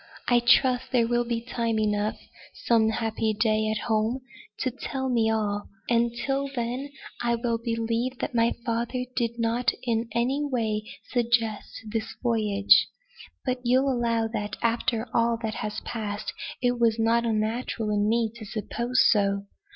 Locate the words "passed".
15.81-16.33